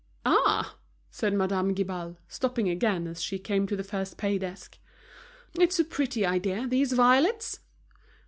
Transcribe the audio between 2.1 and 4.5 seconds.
stopping again as she came to the first pay